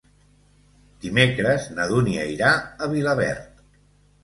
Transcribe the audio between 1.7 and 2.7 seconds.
na Dúnia irà